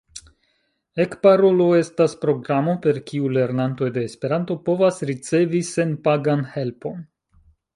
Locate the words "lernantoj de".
3.35-4.07